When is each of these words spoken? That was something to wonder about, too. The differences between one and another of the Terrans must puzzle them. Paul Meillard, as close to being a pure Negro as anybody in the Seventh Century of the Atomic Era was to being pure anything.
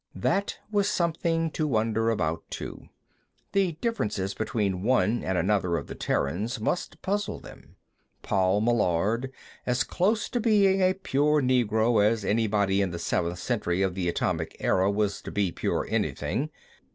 That 0.15 0.57
was 0.71 0.89
something 0.89 1.51
to 1.51 1.67
wonder 1.67 2.09
about, 2.09 2.41
too. 2.49 2.87
The 3.51 3.73
differences 3.73 4.33
between 4.33 4.81
one 4.81 5.23
and 5.23 5.37
another 5.37 5.77
of 5.77 5.85
the 5.85 5.93
Terrans 5.93 6.59
must 6.59 7.03
puzzle 7.03 7.39
them. 7.39 7.75
Paul 8.23 8.61
Meillard, 8.61 9.31
as 9.63 9.83
close 9.83 10.27
to 10.29 10.39
being 10.39 10.81
a 10.81 10.95
pure 10.95 11.39
Negro 11.39 12.03
as 12.03 12.25
anybody 12.25 12.81
in 12.81 12.89
the 12.89 12.97
Seventh 12.97 13.37
Century 13.37 13.83
of 13.83 13.93
the 13.93 14.09
Atomic 14.09 14.57
Era 14.59 14.89
was 14.89 15.21
to 15.21 15.29
being 15.29 15.53
pure 15.53 15.85
anything. 15.87 16.49